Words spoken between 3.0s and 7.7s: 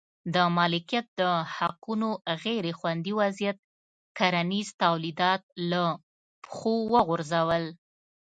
وضعیت کرنیز تولیدات له پښو وغورځول.